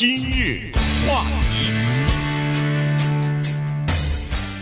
[0.00, 0.72] 今日
[1.06, 1.70] 话题，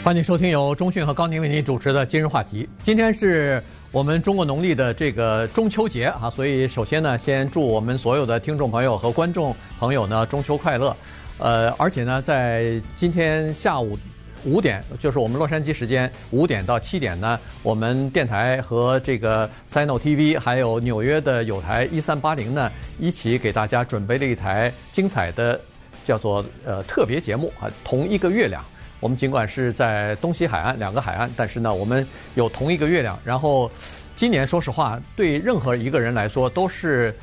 [0.02, 2.68] 欢迎收听由中讯和高宁为您主持的今日话题。
[2.82, 3.62] 今天是
[3.92, 10.96] 我们中国农历的这个中秋节啊，所以首先呢，先祝我们所有的听众朋友和观众朋友呢中秋快乐。
[11.38, 13.96] 呃，而且呢，在今天下午。
[14.44, 25.60] 五点就是我们洛杉矶时间五点到七点呢，我们电台和这个 Sino TV 还有纽约的友台一三八零呢，一起给大家准备了一台精彩的
[26.04, 28.64] 叫做呃特别节目啊，同一个月亮。
[29.00, 33.18] 我们尽管是在东西海岸两个海岸，但是呢，我们有同一个月亮。
[33.24, 33.70] 然后
[34.16, 37.14] 今年说实话，对任何一个人来说都是。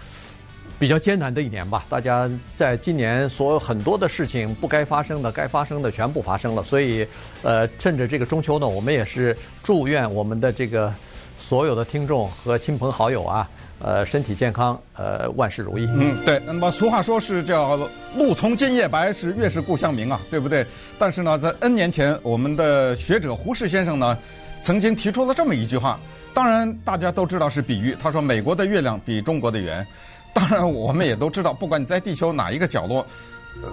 [0.77, 7.07] 比较艰难的一年吧，大家在今年所有很多的事情不该发生的、该发生的全部发生了，所以，
[7.43, 10.93] 呃，趁着这个中秋呢，我们也是祝愿我们的这个
[11.39, 15.87] 所有的听众和亲朋好友啊，呃，身体健康，呃，万事如意。
[15.93, 16.41] 嗯，对。
[16.45, 17.77] 那么俗话说是叫
[18.17, 20.65] “露从今夜白，是月是故乡明”啊，对不对？
[20.99, 24.17] 但是呢，在 N 年前，我们的学者胡适先生呢，
[24.61, 25.97] 曾经提出了这么一句话，
[26.33, 29.87] 当然大家都知道是比喻，他说美国的月亮比中国的圆。
[30.35, 33.07] 当然，我们也都知道，不管你在地球哪一个角落，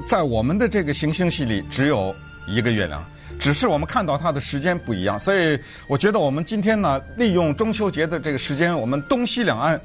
[0.06, 2.14] 在我们的这个行星系里，只有
[2.46, 3.04] 一个月亮，
[3.36, 5.18] 只是我们看到它的时间不一样。
[5.18, 9.78] 所以，我觉得我们今天呢，利用中秋节的这个时间，我们东西两岸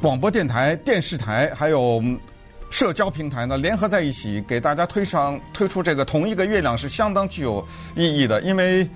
[0.00, 2.02] 广播电台、电视台还有
[2.70, 7.62] 社交平台呢，联合在一起，给大家推上推出这个同一个月亮，是相当具有
[7.94, 8.40] 意义的。
[8.40, 8.88] 因为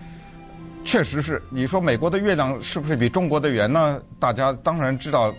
[0.87, 4.01] 确实是，你说美国的月亮是不是比中国的圆呢？
[4.19, 5.35] 大家当然知道。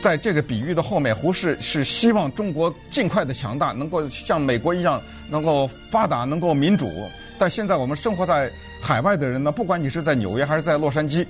[0.00, 6.88] 在这个比喻的后面，胡适是希望中国尽快的强大，能够像美国一样能够发达，能够民主。
[7.38, 11.26] 但现在我们生活在海外的人呢，不管你是在纽约还是在洛杉矶，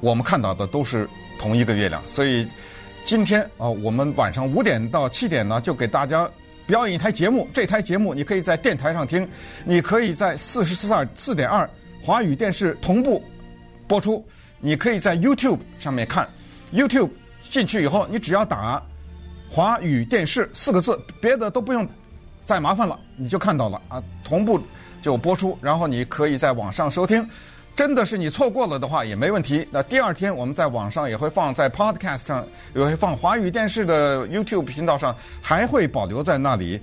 [0.00, 2.02] 我们看到的都是同一个月亮。
[2.06, 2.46] 所以
[3.04, 6.28] 今天啊，我们晚上五点到七点呢，就给大家
[6.66, 7.48] 表演一台节目。
[7.54, 9.28] 这台节目你可以在电台上听，
[9.64, 11.68] 你可以在四十四二四点二
[12.02, 13.22] 华语电视同步
[13.86, 14.26] 播出，
[14.58, 16.28] 你可以在 YouTube 上面看
[16.72, 17.10] YouTube。
[17.48, 18.82] 进去以后，你只要打
[19.50, 21.88] “华语电视”四个字，别的都不用
[22.44, 24.60] 再麻烦了，你就看到了啊，同步
[25.00, 27.28] 就播出，然后你可以在网上收听。
[27.76, 35.12] 真的是你错过了的话也没问题，那第二天我们在网上也会放在 Podcast 上，也会放华语电视的 YouTube 频道上，
[35.42, 36.80] 还会保留在那里。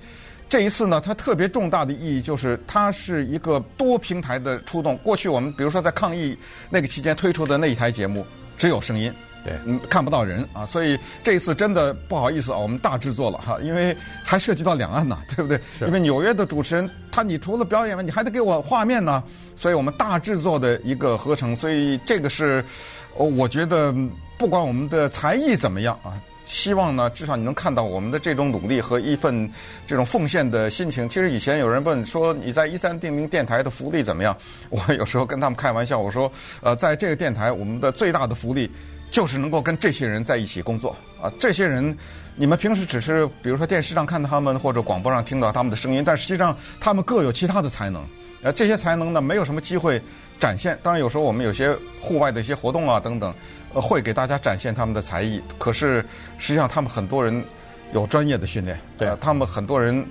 [0.50, 4.94] 这一次呢，它特别重大的意义就是它是一个多平台的出动。
[4.98, 6.36] 过去我们比如说在抗疫
[6.68, 8.26] 那个期间推出的那一台节目，
[8.58, 9.10] 只有声音。
[9.44, 15.60] 对，嗯，看不到人啊，所以这一次真的不好意思啊，我们大制作了哈，因为还涉及到两岸呢， 对不对？
[15.86, 19.22] 因为纽约的主持人他，你除了表演完，你还得给我画面呢，
[19.56, 22.64] 所以我们大制作的一个合成，所以这个是，
[23.16, 23.92] 我觉得
[24.38, 26.14] 不管我们的才艺怎么样啊，
[26.44, 29.50] 希望呢，至少你能看到我们的这种努力和一份
[29.86, 31.08] 这种奉献的心情。
[31.08, 34.36] 其实以前有人问说你在一三定零电台的福利怎么样，
[34.70, 38.70] 我有时候跟他们开玩笑，我说，呃，在这个电台，我们的最大的福利。
[39.12, 41.30] 就是能够跟这些人在一起工作啊！
[41.38, 41.94] 这些人，
[42.34, 48.02] 你们平时只是比如说电视上看他们或者广播上听到他们的声音，但实际上他们各有其他的才能。
[48.42, 50.00] 呃，这些才能呢，没有什么机会
[50.40, 50.76] 展现。
[50.82, 53.32] 当然，有时候我们有些户外的一些活动啊等等，
[53.74, 55.40] 呃，会给大家展现他们的才艺。
[55.58, 56.02] 可是
[56.38, 57.44] 实际上，他们很多人
[57.92, 60.04] 有专业的训练，对、呃，他们很多人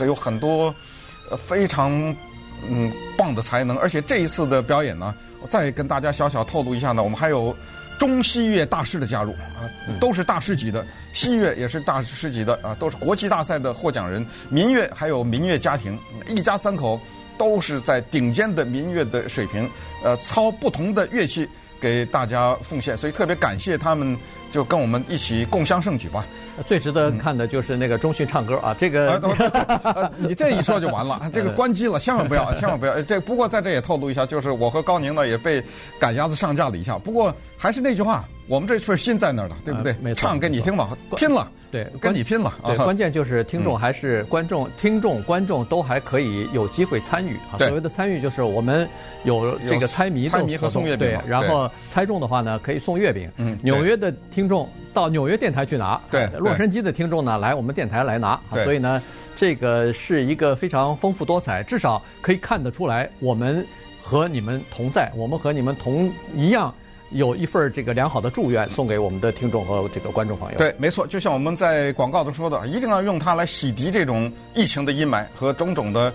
[0.00, 0.74] 有很多
[1.30, 1.92] 呃非常
[2.66, 3.76] 嗯棒的才能。
[3.76, 7.54] 而且这一次的表演呢，我再跟大家小小透露一下呢，我们还有。
[7.98, 9.66] 中西乐大师的加入啊，
[10.00, 14.24] 都是大师级的，西乐也是大师级的啊，都是国际大赛的获奖人。
[14.50, 15.98] 民乐还有民乐家庭，
[16.28, 17.00] 一家三口
[17.38, 19.70] 都是在顶尖的民乐的水平，
[20.02, 21.48] 呃，操不同的乐器
[21.80, 24.16] 给大家奉献，所以特别感谢他们。
[24.56, 26.24] 就跟我们一起共襄盛举吧。
[26.64, 29.20] 最值得看的就是那个中讯唱歌啊，这个、
[29.82, 32.98] 啊、 你这一说就完了， 这个关机了，千万不要，千万不要。
[33.04, 35.62] 这不过在这也透露一下，就是我和高宁呢也被
[35.98, 36.96] 赶鸭子上架了一下。
[36.96, 39.92] 不过还是那句话，我们这份心在那儿的，对不对？
[39.92, 42.52] 啊、没错，唱给你听吧，拼了，对，跟你拼了。
[42.66, 47.58] 对，关键就是听众还是观众，听众观众都还可以有机会参与啊。
[47.58, 48.88] 所谓的参与就是我们
[49.24, 51.08] 有这个猜谜，猜谜和送月饼。
[51.08, 53.30] 对，然后猜中的话呢，可以送月饼。
[53.36, 54.68] 嗯，纽约的听众。
[54.94, 59.02] 到纽约电台去拿，对，洛杉矶的听众呢，来我们电台来拿，所以呢，
[59.36, 63.62] 这个是一个非常丰富多彩，至少可以看得出来，我们
[64.02, 66.74] 和你们同在，我们和你们同一样，
[67.10, 70.58] 有一份这个良好的祝愿送给我们的听众和这个观众朋友。
[70.58, 76.12] 对，没错，就像我们在广告中说的，一定要用它来洗涤这种疫情的阴霾和种种的。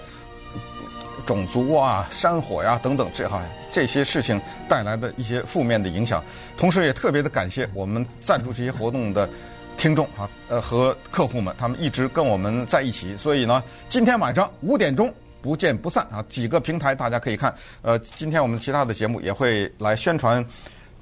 [1.24, 6.22] 种族啊、山火呀、等等，这哈这些事情带来的一些负面的影响，
[6.58, 9.30] 同时也特别的感谢我们赞助这些活动的
[9.78, 16.26] 听众啊，呃和客户们，他们一直跟我们在一起，所以呢，今天晚上五点钟不见不散啊！
[16.28, 17.54] 几个平台大家可以看，
[17.84, 20.44] 呃，今天我们其他的节目也会来宣传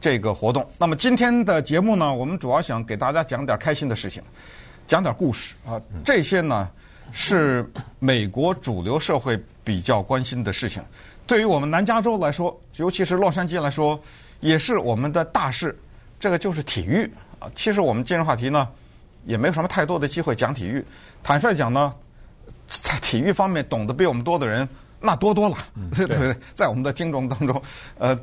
[0.02, 0.68] 这个活动。
[0.78, 4.22] 那么今天的节目呢，我们主要想给大家讲点开心的事情，
[4.88, 6.70] 讲点故事啊，这些呢
[7.12, 7.70] 是
[8.00, 10.84] 美国主流社会比较关心的事情，
[11.28, 14.00] 对于我们南加州来说，尤其是洛杉矶来说，
[14.40, 15.78] 也是我们的大事。
[16.20, 17.10] 这个就是体育。
[17.40, 18.68] 啊，其实我们今日话题呢，
[19.26, 20.84] 也没有什么太多的机会讲体育。
[21.24, 21.94] 坦率讲呢，
[22.68, 24.68] 在体育方面懂得比我们多的人
[25.00, 26.36] 那多多了，嗯、 对，对对？
[26.54, 27.62] 在我们的听众当中，
[27.98, 28.20] 呃，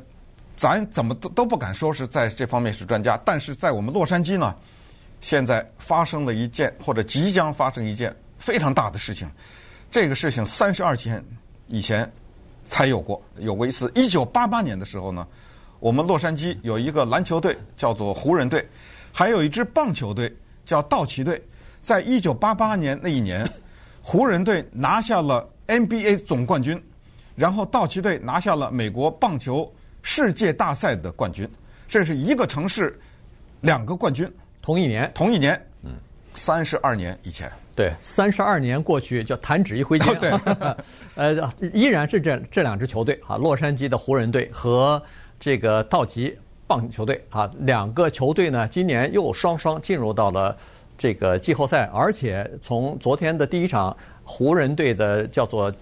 [0.57, 3.15] 咱怎么都都不敢说是在这方面是专家。
[3.23, 4.53] 但是在我们洛杉矶呢，
[5.21, 9.29] 现在发生了一件或者即将发生一件非常大的事情。
[9.89, 11.23] 这个事情三十二天
[11.67, 12.11] 以前
[12.65, 13.89] 才有过，有过一次。
[13.95, 15.25] 一九八八年的时候呢，
[15.79, 18.67] 我们洛杉矶有一个篮球队叫做湖人队。
[19.13, 21.41] 还有一支棒球队叫道奇队，
[21.81, 23.49] 在一九八八年那一年，
[24.01, 26.79] 湖人队拿下了 NBA 总冠军，
[27.33, 29.73] 然后道奇队拿下了美国棒球
[30.09, 31.45] 世界大赛的冠军。
[31.85, 32.97] 这是一个城市
[33.59, 34.25] 两个冠军，
[34.61, 35.91] 同一年，同一年，嗯，
[36.33, 40.31] 三十二年以前，对，三十二年过去，叫弹指一挥间， 对，
[41.15, 45.01] 呃，依然是这这两支球队啊，洛杉矶的湖人队和
[45.41, 46.33] 这个道奇。
[46.67, 50.53] 棒球队啊，两个球队呢，今年又双双进入到了
[50.97, 53.95] 这个季后赛，而且从昨天的第一场
[54.25, 55.73] 湖人队的叫做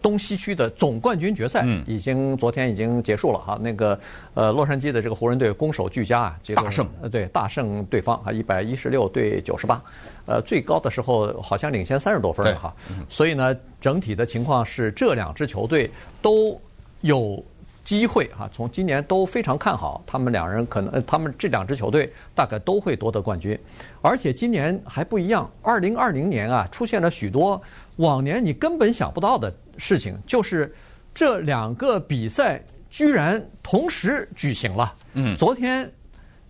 [0.00, 3.58] 东西区的总冠军决赛，已经昨天已经结束了哈。
[3.60, 3.98] 那个
[4.34, 9.82] 呃，洛杉矶的这个湖人队攻守俱佳啊，大胜，呃，对，大胜对方啊，一百一十六对九十八，
[10.26, 12.74] 呃，最高的时候好像领先三十多分哈。
[13.08, 15.90] 所以呢，整体的情况是这两支球队
[16.22, 16.60] 都
[17.00, 17.44] 有。
[17.84, 23.58] 机会哈，从今年都非常看好他们两人，可能他们这两支球队大概都会夺得冠军，
[24.00, 25.50] 而且今年还不一样。
[25.60, 27.60] 二零二零年啊，出现了许多
[27.96, 30.74] 往年你根本想不到的事情，就是
[31.12, 34.94] 这两个比赛居然同时举行了。
[35.12, 35.88] 嗯，昨天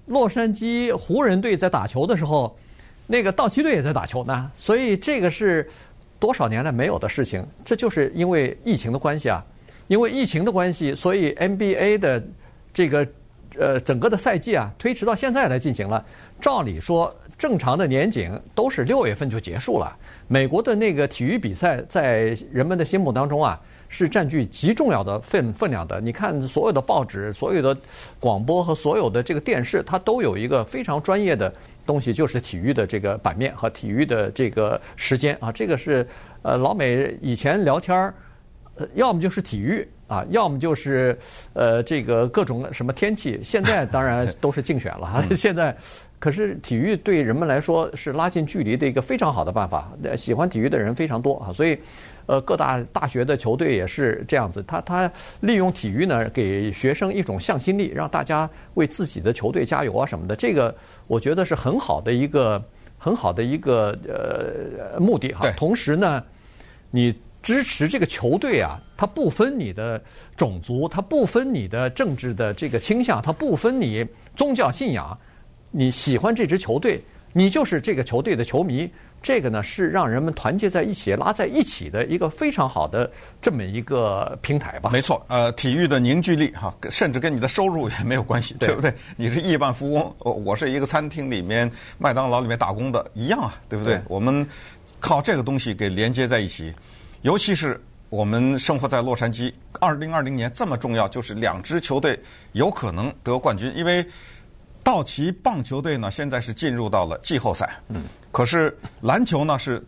[0.07, 2.57] 洛杉矶湖人队在打球的时候，
[3.09, 5.69] 那个道奇队也在打球呢，所以这个是
[6.21, 7.45] 多少年来没有的事情。
[7.65, 9.45] 这就是因为疫情的关系啊。
[9.87, 12.23] 因为疫情的关系，所以 NBA 的
[12.73, 13.07] 这个
[13.59, 16.05] 呃整个的赛季啊推迟到现在来进行了。
[16.41, 19.97] 照理说，正常的年景都是六月份就结束了。
[20.27, 26.01] 美国的那个体育比赛在人们的心目当中啊是占据极重要的分分量的。
[26.01, 27.77] 你看，所有的报纸、所有的
[28.19, 31.53] 广播和所有的这个电视，它都有一个非常专业的
[31.87, 35.53] 东西，就是体育的这个版面和体育的这个时间啊。
[35.53, 36.07] 这个是
[36.43, 38.15] 呃老美以前聊天儿。
[38.77, 41.17] 呃，要么就是体育啊，要么就是
[41.53, 43.41] 呃这个各种什么天气。
[43.45, 45.25] 现在当然 都是竞选了哈。
[45.37, 45.77] 现在，
[46.19, 49.93] 可是体育对人们来说是拉近距离的一个非常好的办法。
[50.17, 51.79] 喜欢体育的人非常多啊，所以
[52.27, 54.61] 呃各大大学的球队也是这样子。
[54.67, 60.35] 他他利用体育呢，给学生一种向心力，让大家为自己的球队加油啊什么的。
[60.35, 60.75] 这个
[61.07, 62.61] 我觉得是很好的一个
[62.99, 65.49] 很好的一个呃目的哈。
[65.57, 66.21] 同时呢，
[66.91, 67.15] 你。
[67.45, 70.03] 支持这个球队啊，它不分你的
[70.35, 74.05] 种族，它不分你的政治的这个倾向，它不分你
[74.35, 75.17] 宗教信仰，
[75.71, 77.01] 你喜欢这支球队，
[77.35, 78.91] 你就是这个球队的球迷。
[79.23, 84.91] 这个呢，是让人们团结在一起、拉在一起的一个非常好的这么一个平台吧。
[84.91, 88.93] 没错，呃，体育的凝聚力哈，甚至跟你的收入也没有关系，对，对不对？
[89.17, 93.95] 你是亿万富翁，我是一个餐厅里面麦当劳里面打工的，一样啊，对不对？
[93.95, 94.47] 对，我们
[95.01, 96.71] 靠这个东西给连接在一起。
[97.25, 99.51] 尤其是我们生活在洛杉矶，
[99.81, 102.21] 二零二零年这么重要，就是两支球队
[102.53, 103.73] 有可能得冠军。
[103.75, 104.07] 因为
[104.83, 109.83] 道奇棒球队呢，现在是进入到了季后赛，嗯，可是篮球呢是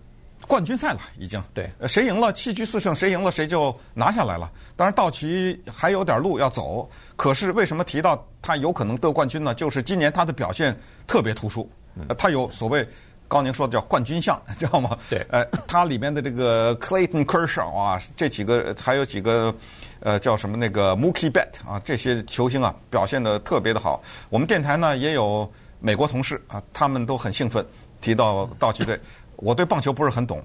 [0.49, 1.39] 冠军赛了，已经。
[1.53, 4.51] 对，谁赢了七局四胜，谁赢了谁就拿下来了。
[4.75, 6.89] 当然，道奇还有点路要走。
[7.17, 9.55] 可是为什么提到他有可能得冠军呢？
[9.55, 10.75] 就是今年他的表现
[11.07, 11.71] 特别突出，
[12.17, 12.89] 他有所谓。
[13.29, 14.97] 高宁说的叫冠军相， 知道吗？
[15.11, 19.55] 对，呃，它里面的这个 Clayton Kershaw 啊，这几个还有几个，
[20.01, 24.03] 呃，叫什么那个 Mookie Betts 啊，这些球星啊，表现的特别的好。
[24.29, 27.65] 我们电台呢也有美国同事啊，他们都很兴奋
[28.01, 28.99] 提到道奇队。
[29.37, 30.43] 我对棒球不是很懂，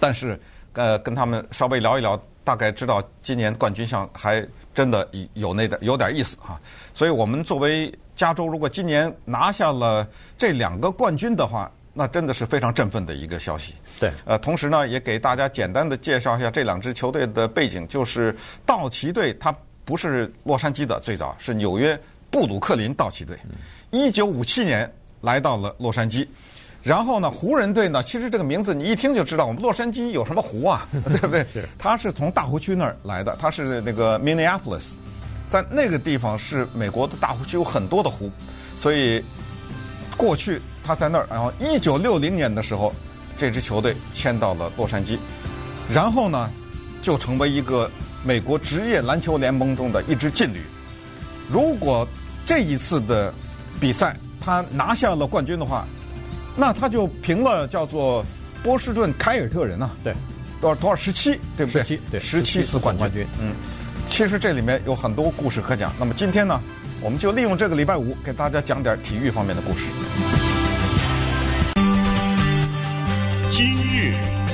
[0.00, 0.40] 但是
[0.72, 6.60] 呃，跟他们稍微聊一聊，大概知道今年冠军相还真的有那点有点意思哈。
[6.92, 13.74] 所以我们作为加州，如果今年拿下了这两个冠军的话，那真的是非常振奋的一个消息。
[13.98, 17.86] 对，呃，同时呢，也给大家简单的介绍一下这两支球队的背景。
[17.88, 19.54] 就是道奇队，它
[19.84, 21.98] 不是洛杉矶的，最早是纽约
[22.30, 23.36] 布鲁克林道奇队，
[23.90, 26.26] 一九五七年来到了洛杉矶。
[26.82, 31.44] 然后呢，湖人队呢，其实这个名字你一听就知道，我们洛杉矶有什么湖啊， 对不对？
[31.52, 31.68] 是。
[31.78, 34.92] 他是从大湖区那儿来的，它是那个 Minneapolis，
[35.46, 38.30] 在那个地方是美国的大湖区，有很多的湖，
[38.76, 39.22] 所以
[40.16, 40.58] 过去
[40.90, 41.26] 他在那儿。
[41.30, 42.92] 然后一九六零年的时候，
[43.36, 45.16] 这支球队迁到了洛杉矶，
[45.88, 46.50] 然后呢，
[47.00, 47.88] 就成为一个
[48.24, 50.60] 美国职业篮球联盟中的一支劲旅。
[51.48, 52.06] 如果
[52.44, 53.32] 这一次的
[53.78, 55.86] 比赛他拿下了冠军的话，
[56.56, 58.24] 那他就平了叫做
[58.62, 60.12] 波士顿凯尔特人啊，对，
[60.60, 61.82] 多少多少十七，对不对？
[61.82, 62.98] 十七，对，十七次冠军。
[62.98, 63.54] 冠军，嗯，
[64.08, 65.92] 其实这里面有很多故事可讲。
[65.98, 66.60] 那么今天呢，
[67.00, 70.49] 我们就利用这个礼拜五给大家讲点体育方面的故事。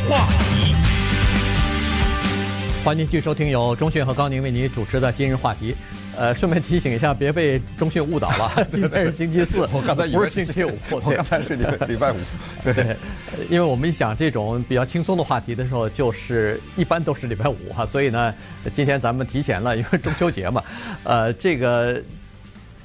[0.08, 0.72] 话题，
[2.84, 5.74] 欢迎继续收听由中讯和高宁为您主持的今日话题。
[6.16, 8.64] 呃，顺便提醒一下，别被中讯误导了。
[8.70, 10.70] 今天是星期四，我刚才不是星期五。
[10.90, 12.16] 我刚才是礼礼拜五。
[12.64, 12.96] 对， 对，
[13.50, 18.32] 因为我们一讲这种比较轻松的话题的时候，就是一般都是礼拜五哈，所以呢，
[18.72, 20.62] 今天咱们提前了，因为中秋节嘛。
[21.02, 22.00] 呃，这个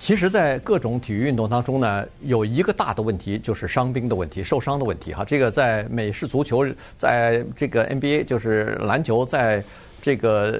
[0.01, 5.23] 其实，在各种体育运动当中呢，有一个大的问题，就是伤兵的问题、受伤的问题哈。
[5.23, 6.65] 这个在美式足球，
[6.97, 9.63] 在这个 NBA 就是篮球，在
[10.01, 10.59] 这个。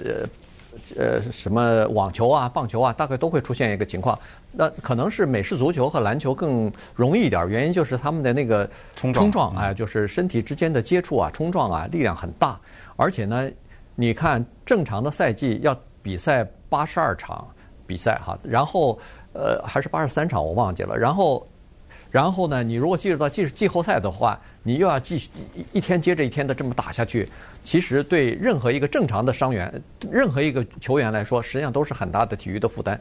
[0.95, 4.17] 呃，呃什么网球啊、棒球啊，大概都会出现一个情况。
[4.51, 12.59] 那可能是美式足球和篮球更容易一点，原因就是他们的那个冲撞，冲撞啊，就是身体之间的接触啊、冲撞啊，力量很大。
[12.95, 13.49] 而且呢，
[13.95, 17.45] 你看正常的赛季要比赛八十二场
[17.85, 18.97] 比赛哈，然后
[19.33, 21.47] 呃还是八十三场我忘记了，然后。
[22.09, 27.25] 然后呢，你如果进入到季季后赛的话，你又要继续一一天接着一天的这么打下去，
[27.63, 32.99] 其实对任何一个正常的伤员、任何一个球员来说，实际上都是很大的体育的负担。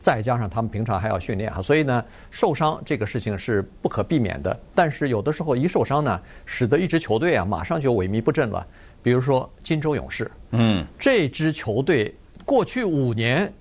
[0.00, 4.58] 再加上他们平常还要训练啊，所以呢，受伤这个事情是不可避免的。
[4.74, 8.66] 但是有的时候一受伤呢，使得一支球队啊马上就萎靡不振了。
[9.04, 12.12] 比如说金州勇士，嗯，这支球队
[12.44, 13.52] 过去五年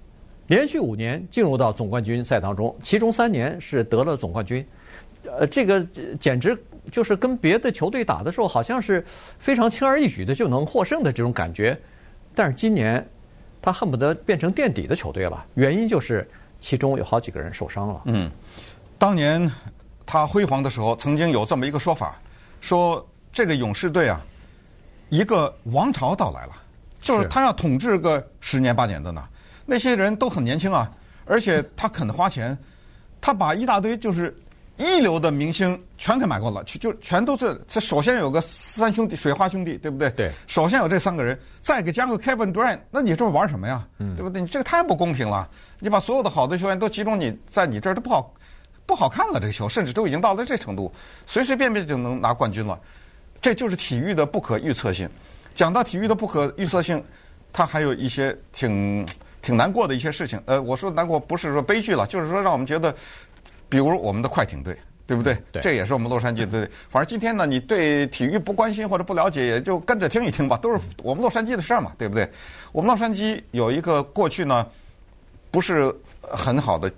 [0.48, 4.66] 连续五年进入到总冠军赛当中，其中三年是得了总冠军。
[5.26, 5.86] 呃，这个
[6.20, 6.58] 简直
[6.90, 9.06] 就是跟别的球队打的时候，好像是
[9.40, 11.78] 非常轻而易举的就能获胜的这种感觉。
[12.34, 13.06] 但是今年，
[13.62, 15.46] 他恨不得变成垫底的球队了。
[15.56, 16.26] 原因就是
[16.62, 18.02] 其中有好几个人受伤了。
[18.06, 18.32] 嗯，
[18.98, 19.52] 当年
[20.06, 22.18] 他辉煌的时候，曾经有这么一个说法，
[22.62, 24.22] 说这个勇士队啊，
[25.10, 26.54] 一个王朝到来了，
[27.02, 29.22] 就是他要统治个十年八年的呢。
[29.68, 30.92] 那些人都很年轻啊，
[31.26, 32.58] 而且他肯花钱，
[33.22, 34.36] 他把一大堆就是。
[34.80, 37.60] 一流的明星全给买过了，就就全都是。
[37.68, 40.08] 这首先有个三兄弟，水花兄弟，对不对？
[40.12, 40.32] 对。
[40.46, 43.88] 首先有这三个人，再给加个 Kevin Durant，那你这玩什么呀？
[43.98, 44.16] 嗯。
[44.16, 44.40] 对不对？
[44.40, 45.50] 你这个太不公平了。
[45.80, 48.32] 你把所有的好的球员都集中你在你这儿，都不好，
[48.86, 49.40] 不好看了。
[49.40, 50.94] 这个球甚至都已经到了这程度，
[51.26, 52.80] 随随便便就能拿冠军了。
[53.42, 55.10] 这就是体育的不可预测性。
[55.56, 57.04] 讲到体育的不可预测性，
[57.52, 59.04] 它还有一些挺
[59.48, 60.38] 挺难过的一些事情。
[60.46, 62.94] 呃，我说难过不是说悲剧了，就是说让我们觉得。
[63.70, 65.34] 比如我们的快艇队，对不对？
[65.52, 66.70] 对，这也是我们洛杉矶队。
[66.90, 72.30] 反正今天呢，你对体育不关心或者不了解，也就跟着听一听吧，都是我们洛杉矶的事儿嘛，对不对？
[72.72, 74.66] 我们洛杉矶有一个过去呢，
[75.52, 76.90] 不是很好的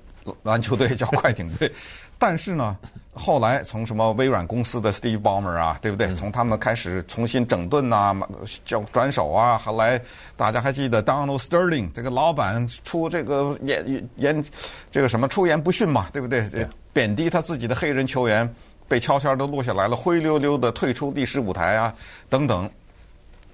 [0.43, 1.71] 篮球队，叫快艇队。
[2.19, 2.77] 但是呢，
[3.19, 6.07] 后来从什么微软公司的 Steve Ballmer 啊，对不对？
[6.15, 8.15] 从他们开始重新整顿呐，
[8.63, 9.57] 叫转手啊。
[9.57, 10.01] 后来
[10.37, 14.43] 大家还记得 Donald Sterling 这个老板出这个言言
[14.89, 16.49] 这个什么出言不逊嘛，对不对？
[16.93, 18.55] 贬低他自己的黑人球员，
[18.87, 21.93] 被悄悄地录下来了，灰溜溜的退出历史舞台啊，
[22.29, 22.69] 等等。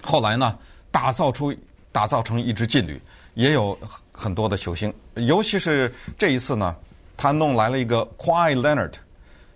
[0.04, 0.56] 后来呢，
[0.92, 1.52] 打造出
[1.92, 3.02] 打造成一支劲旅，
[3.34, 3.78] 也有
[4.12, 6.76] 很多的球星，尤其是这一次呢。
[7.18, 8.92] 他弄来了一个 Kawhi Leonard，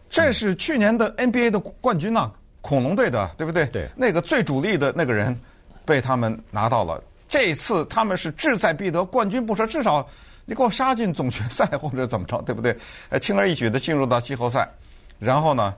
[0.10, 3.66] 这是去年的 NBA 的冠军呐、啊，恐龙队的，对不对？
[3.68, 3.88] 对。
[3.96, 5.40] 那个最主力的那个人
[5.86, 7.02] 被他们拿到了。
[7.28, 10.08] 这次他们是志在必得，冠军不说，至少
[10.46, 12.76] 你给我杀进总决赛或者怎么着，对不对？
[13.10, 14.68] 呃，轻而易举的进入到季后赛，
[15.20, 15.76] 然后呢，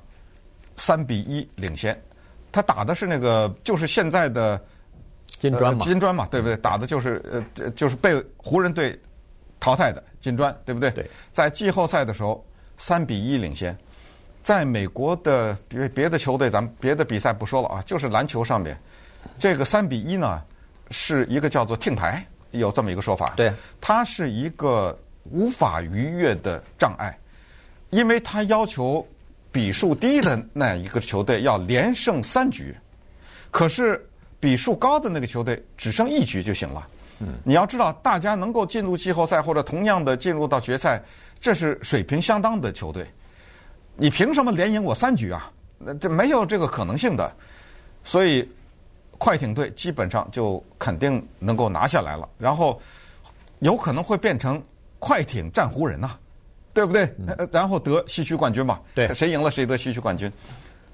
[0.77, 1.99] 三比一领先。
[2.51, 4.59] 他打的是那个就是现在的
[5.39, 6.55] 金砖嘛、呃，金砖嘛，对不对？
[6.57, 7.21] 打的就是
[7.57, 8.99] 呃，就是被湖人队。
[9.63, 10.89] 淘汰的金砖，对不对？
[10.89, 12.43] 对，在季后赛的时候，
[12.77, 13.77] 三比一领先。
[14.41, 18.77] 在美国的别别的球队，咱们别的比赛不说了啊，就是篮球上面，
[19.37, 20.41] 这个三比一呢，
[20.89, 23.33] 是一个叫做听牌，有这么一个说法。
[23.35, 27.15] 对，它是一个无法逾越的障碍，
[27.91, 29.07] 因为它要求
[29.51, 32.75] 比数低的那一个球队要连胜三局，
[33.51, 34.03] 可是
[34.39, 36.87] 比数高的那个球队只剩一局就行了。
[37.43, 40.99] 你要知道，大家能够进入季后赛或者同样的进入到决赛，
[41.39, 43.05] 这是水平相当的球队。
[44.01, 45.51] 你凭什么连赢我三局啊？
[45.77, 47.31] 那这没有这个可能性的。
[48.03, 48.49] 所以
[49.19, 52.81] 快艇队基本上就肯定能够拿下来了，然后
[53.59, 54.59] 有可能会变成
[54.97, 56.19] 快艇战湖人呐、啊，
[56.73, 57.03] 对不对？
[57.19, 58.79] 嗯、然后得西区冠军嘛？
[58.95, 60.31] 对，谁赢了谁得西区冠军。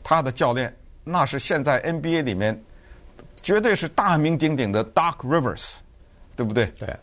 [0.03, 2.61] 他的教练那是现在 NBA 里面
[3.41, 5.75] 绝对是大名鼎鼎的 Doc Rivers，
[6.35, 6.65] 对不对？
[6.77, 6.93] 对，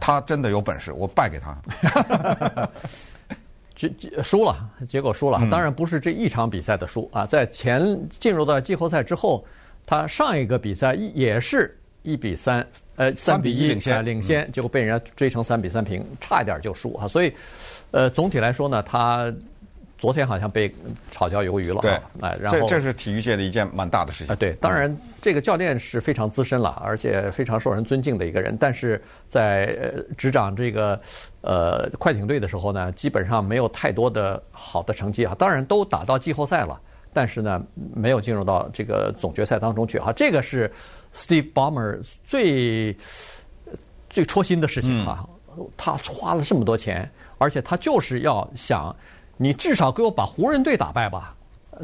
[0.00, 1.54] 他真的有本事，我败给他。
[3.74, 3.90] 结
[4.22, 5.38] 输了，结果输了。
[5.50, 9.44] 当然不是这一场比赛的输啊，在前进入到季后赛之后，
[9.84, 12.66] 他上一个比赛也是一比三，
[12.96, 17.08] 呃，三比一领先，领先，结果被人家追成三比三平，差一点就输啊。
[17.08, 17.32] 所以，
[17.90, 19.32] 呃，总体来说呢，他。
[20.04, 20.70] 昨天好像被
[21.10, 24.34] 炒掉鱿鱼了，对，哎，然后这这是体育界的一件蛮大的事情。
[24.34, 28.54] 啊，对，当然这个教练是非常资深了，而且非常受人尊敬的一个人。
[28.60, 31.00] 但是在执掌这个
[31.40, 35.34] 呃快艇队的时候呢，基本上没有太多的好的成绩啊。
[35.38, 36.78] 当然都打到季后赛了，
[37.14, 40.12] 但是呢没有进入到这个总决赛当中去啊。
[40.14, 40.70] 这个是
[41.14, 42.94] Steve Ballmer 最
[44.10, 45.26] 最戳心的事情啊。
[45.78, 48.94] 他花了这么多钱，而且他就是要想。
[49.36, 51.34] 你至少给我把湖人队打败吧！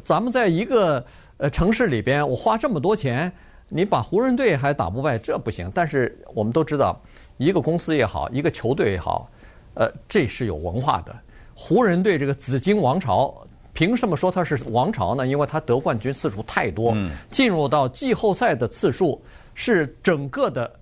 [0.05, 1.05] 咱们在一个
[1.37, 3.31] 呃城市里边，我花这么多钱，
[3.69, 5.71] 你把湖人队还打不败，这不行。
[5.75, 7.01] 但是我们都知道，
[7.39, 9.29] 一个公司也好，一个球队也好，
[9.75, 11.15] 呃，这是有文化的。
[11.55, 13.35] 湖人队这个紫金王朝，
[13.73, 15.27] 凭什么说它是王朝呢？
[15.27, 16.95] 因为它得冠军次数太多，
[17.31, 19.21] 进入到季后赛的次数
[19.55, 20.73] 是整个的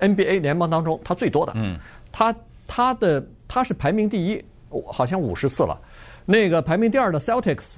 [0.00, 1.52] NBA 联盟当中它最多的。
[1.54, 1.78] 嗯，
[2.10, 2.34] 它
[2.66, 4.44] 它的它是排名第一，
[4.84, 5.80] 好像五十次了。
[6.30, 7.76] 那个排名第二的 Celtics，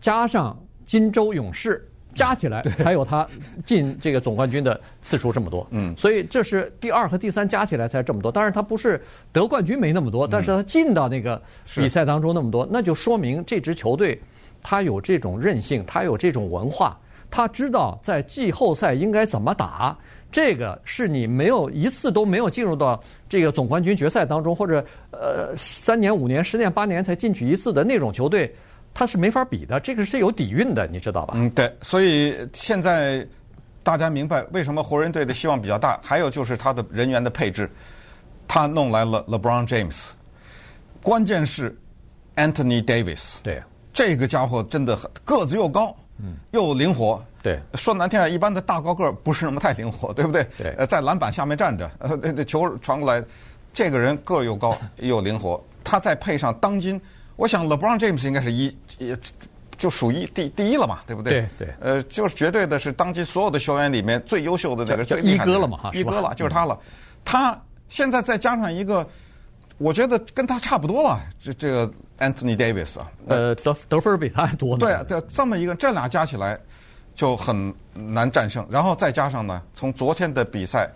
[0.00, 3.24] 加上金州勇士，加起来才有他
[3.64, 5.64] 进这个总冠军的次数这么多。
[5.70, 8.32] 嗯，所以这是第二和第三加起来才这么多。
[8.32, 9.00] 当然他不是
[9.32, 11.40] 得冠军没那么多，但是他进到那个
[11.76, 14.20] 比赛当中那么多，那就说明这支球队
[14.60, 16.98] 他有这种韧性，他有这种文化，
[17.34, 19.98] 他知道在季后赛应该怎么打。
[20.30, 28.54] 这个是你没有一次都没有进入到这个总冠军决赛当中，或者呃三年五年十年八年才进去一次的那种球队，
[28.92, 29.80] 他是没法比的。
[29.80, 31.34] 这个是有底蕴的，你知道吧？
[31.36, 31.76] 嗯，对。
[31.82, 33.26] 所以现在
[33.82, 35.98] 大家明白为什么湖人队的希望比较大。
[36.04, 37.68] 还有就是他的人员的配置，
[38.46, 40.02] 他弄来了 LeBron James，
[41.02, 41.76] 关键是
[42.36, 43.38] Anthony Davis。
[43.42, 43.60] 对，
[43.92, 47.22] 这个家伙真的很个子又高，嗯，又灵活。
[47.42, 50.46] 对，说难听点，一般的大高个不是那么太灵活，对不对？
[50.56, 50.70] 对。
[50.78, 53.22] 呃，在篮板下面站着，呃，那球传过来，
[53.72, 57.00] 这个人个儿又高 又灵活，他再配上当今，
[57.36, 59.14] 我想 LeBron James 应该是一，也
[59.76, 61.48] 就属一第第一了嘛，对不对？
[61.58, 61.74] 对对。
[61.80, 65.50] 呃，就是绝对的是当今所有的球员里面最优秀的那个最厉害的。
[65.50, 66.78] 一哥了嘛，哈，一哥了，就是他了。
[67.24, 69.06] 他现在再加上一个，
[69.76, 73.10] 我觉得跟他差不多了，这这个 Anthony Davis 啊。
[73.28, 74.78] 呃，得得分比他还多呢。
[74.78, 76.58] 对对，这么一个，这俩加起来。
[77.16, 80.90] 就很难战胜，然后再加上呢，从昨天的比赛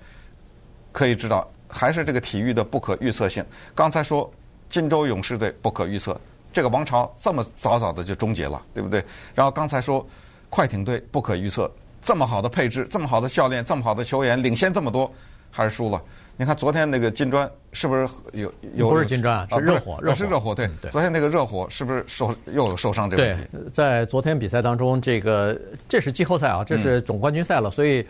[0.90, 3.46] 可以知道，还是这个体育的不可预测性。
[3.72, 4.28] 刚才说
[4.68, 6.20] 金州勇士队不可预测，
[6.52, 9.00] 这个王朝这么早早的就终结了，对不对？
[9.32, 10.04] 然后刚才说
[10.50, 11.70] 快艇队不可预测，
[12.02, 15.08] 这么好的配置，这么好的教练，这么好的球员，领先这么多，
[15.50, 16.02] 还是输了。
[16.40, 18.88] 你看昨天那个金砖是不是有有？
[18.88, 20.54] 不是金砖啊，是热火，热是热火。
[20.54, 23.44] 对，昨天那个热火是不是受又有受伤这个问题？
[23.50, 28.06] 对，在昨天比赛当中，这个这是季后赛啊，这是总冠军赛了，所以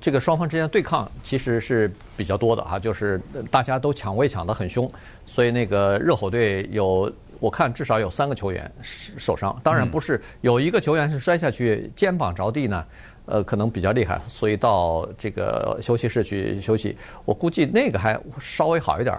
[0.00, 4.90] 这个双方之间的对抗其实是比较多的啊，就是大家都抢位抢得很凶，
[5.24, 8.68] 所以那个热火队有我看至少有三个球员
[9.16, 12.84] 受伤，当然不是有一个球员是摔下去肩膀着地呢。
[13.30, 16.96] 呃，可能比较厉害，所以到这个休息室去休息。
[17.24, 19.16] 我估计那个还稍微好一点。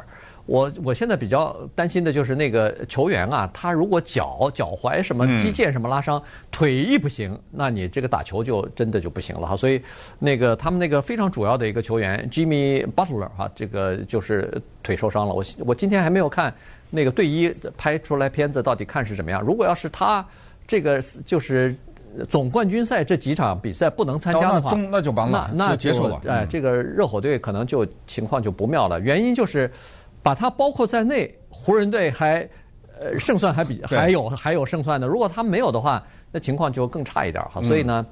[0.48, 6.22] 我我现在比较担心的就是那个球员啊，他如果脚脚踝什么肌腱什么拉伤，
[6.52, 9.56] 腿一不行，那你这个打球就真的就不行了哈。
[9.56, 9.82] 所以
[10.18, 15.34] 那个他们那个非常主要的一个球员 Jimmy Butler 哈，这个就是腿受伤了。
[15.34, 16.54] 我我今天还没有看
[16.90, 19.42] 那个队医拍出来片子，到底看是怎么样。
[19.42, 20.26] 如果要是他
[20.68, 21.74] 这个就是。
[22.30, 26.22] 总冠军赛这几场比赛不能参加的话，那那就完了，那就结束了。
[26.28, 29.00] 哎，这个热火队可能就情况就不妙了。
[29.00, 29.72] 原因就是
[30.22, 32.48] 把他包括在内，湖人队还
[33.00, 35.08] 呃胜算还比还有还有胜算的。
[35.08, 37.62] 如果他没有的话，那情况就更差一点哈。
[37.62, 38.06] 所以呢，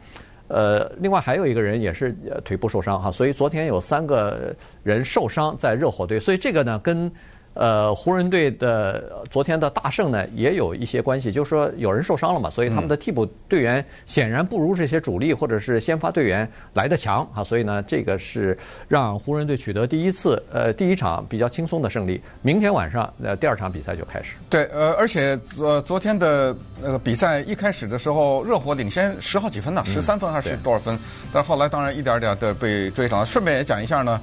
[0.48, 3.12] 呃，另外还有一个人也是腿部受伤哈。
[3.12, 7.12] 所以昨天有三个人受伤在热火队，所以这个呢跟
[7.56, 18.58] 呃，湖人队的昨天的大胜呢，也有一些关系，就是说有人受伤了嘛，所以他们的替补队员显然不如这些主力或者是先发队员来得强啊，所以呢，这个是
[18.88, 22.22] 让湖人队取得第一次呃第一场比较轻松的胜利。
[22.42, 24.36] 明天晚上呃第二场比赛就开始。
[24.50, 30.98] 对，呃，而且昨昨天的那个比赛一开始的时候，热火领先十好几分呢，十三分还是多少分？
[31.34, 33.26] 但后来当然一点点的被追上。
[33.26, 34.22] 顺便也讲一下呢，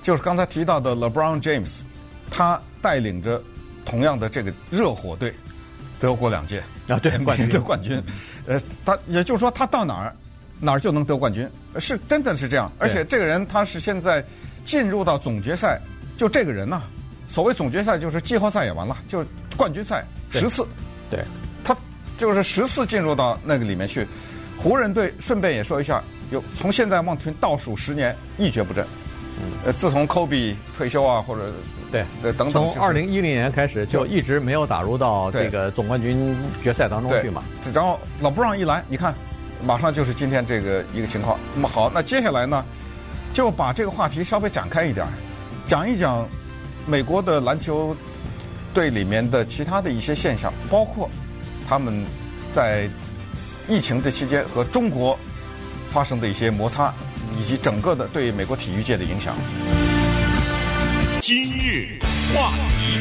[0.00, 1.82] 就是刚才提到的 LeBron James。
[2.30, 3.42] 他带领着
[3.84, 5.34] 同样的这个热火队
[6.00, 8.02] 得过两届啊，对，冠军得冠军。
[8.46, 10.14] 呃，他也就是说，他到哪儿
[10.60, 12.70] 哪儿就能得冠军，是真的是这样。
[12.78, 14.24] 而且这个人他是现在
[14.64, 15.80] 进入到总决赛，
[16.16, 16.82] 就这个人呐，
[17.28, 20.66] 所谓总决赛就是季后赛也完了，就是冠军赛十次，
[21.10, 21.24] 对，
[21.62, 21.76] 他
[22.16, 24.06] 就是十次进入到那个里面去。
[24.56, 28.84] 湖人队顺便也说一下，有从现在往前倒数十年一蹶不振。
[29.64, 31.52] 呃，自从科比退休啊，或者。
[31.90, 37.42] 对，这等等，从二零一零年开始就一直没有打入到这个总冠军决赛当中去嘛。
[37.72, 39.14] 然后老布让一来，你看，
[39.62, 41.38] 马上就是今天这个一个情况。
[41.54, 42.62] 那么好，那接下来呢，
[43.32, 45.06] 就把这个话题稍微展开一点，
[45.64, 46.28] 讲一讲
[46.84, 47.96] 美国的篮球
[48.74, 51.08] 队里面的其他的一些现象，包括
[51.66, 52.04] 他们
[52.52, 52.86] 在
[53.66, 55.18] 疫情的期间和中国
[55.88, 56.92] 发生的一些摩擦，
[57.36, 59.34] 以及整个的对美国体育界的影响。
[61.20, 61.98] 今日
[62.32, 62.98] 话题，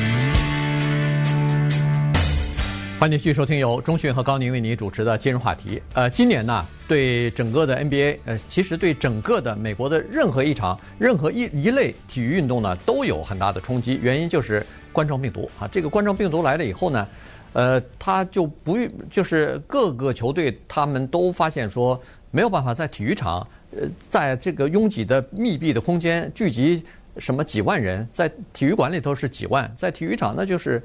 [2.99, 5.81] 欢迎继续收听由钟讯和高宁为您主持的今日话题。
[5.93, 13.99] 呃，今年呢，对整个的 NBA，呃，其实对整个的美国的任何一场、任何一一类体育运动呢，都有很大的冲击。
[14.01, 17.07] 原因就是冠状病毒啊，这个冠状病毒来了以后呢，
[17.53, 18.77] 呃，他就不
[19.11, 26.85] 就是各个球队他们都发现说没有办法在体育场，呃，在这个拥挤的密闭的空间聚集。
[27.19, 30.79] 什么几万人在体育馆里头是几万，在体育场那就是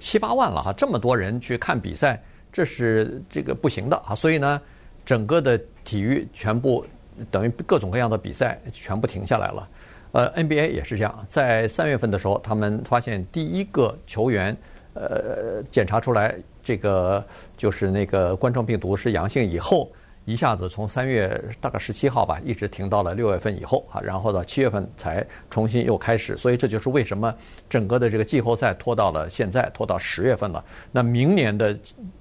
[0.00, 2.20] 七八万了哈，这么多人去看比赛，
[2.52, 4.12] 这是这个不行的啊。
[4.12, 4.60] 所以呢，
[5.04, 6.84] 整个的体育全部
[7.30, 9.68] 等于各种各样的比赛全部停下来了。
[10.10, 14.56] 呃，NBA 也是这样，在三月份的时候，他们发现第一个球员
[14.94, 17.24] 呃检查出来这个
[17.56, 19.88] 就是那个冠状病毒是阳性以后。
[20.26, 27.32] 一下子从三月大概十七号吧，一直停到了六月份以后啊，然后到七月份才重新又开始，所以这就是为什么
[27.70, 30.62] 整个的这个季后赛拖到了现在，拖到十月份了。
[30.90, 31.78] 那明年的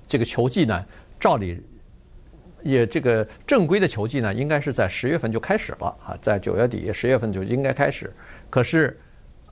[0.08, 0.86] 这个球季呢，
[1.20, 1.60] 照理
[2.62, 8.14] 也这个正规的球季呢，应该是在十月份就开始了啊，在九月底十月份就应该开始。
[8.52, 8.96] 可是，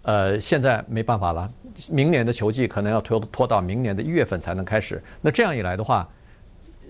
[0.04, 1.52] 呃，现在没办法了，
[1.90, 5.02] 明年的球季可能要拖拖到明年的一月份才能开始。
[5.22, 6.08] 那这样一来的话，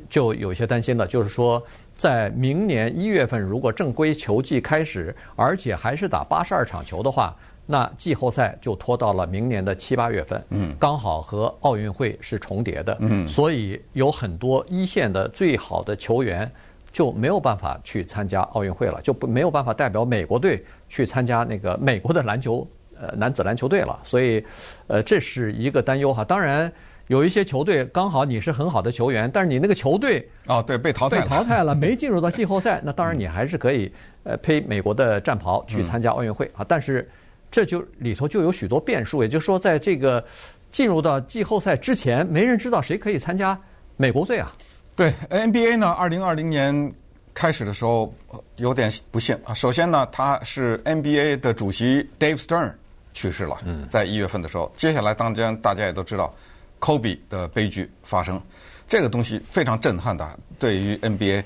[0.09, 1.61] 就有些担心了，就是说，
[1.95, 7.35] 在明年一月份，如果正规球季开始，而且还是打八十二场球的话，
[7.65, 16.51] 那季后赛就拖到了明年的七八月份，嗯，刚好和奥运会是重叠的，嗯，所以有很多一线的最好的球员
[16.91, 22.67] 就没有办法去参加奥运会了，就不没有办法代表美国队去参加那个美国的篮球
[22.99, 24.43] 呃男子篮球队了，所以，
[24.87, 26.23] 呃，这是一个担忧哈。
[26.23, 26.71] 当然。
[27.13, 33.91] 有一些球队刚好你是很好的球员，但是你那个球队哦，对，被淘汰了，被淘汰了， 没进入到季后赛，那当然你还是可以
[34.23, 36.65] 呃披美国的战袍去参加奥运会啊。
[36.67, 37.07] 但是
[37.51, 40.25] 这就里头就有许多变数，也就是说，在这个
[40.71, 43.55] 进入到季后赛之前，没人知道谁可以参加
[43.95, 44.51] 美国队啊。
[44.95, 46.91] 对 NBA 呢，二零二零年
[47.31, 48.11] 开始的时候
[48.55, 49.53] 有点不幸啊。
[49.53, 52.71] 首先呢，他是 NBA 的主席 Dave Stern
[53.13, 53.55] 去世了，
[53.87, 54.71] 在一月份的时候。
[54.75, 56.33] 接下来当然大家也都知道。
[56.83, 58.41] 科比的悲剧发生，
[58.89, 60.37] 这个东西非常震撼的。
[60.59, 61.41] 对于 NBA，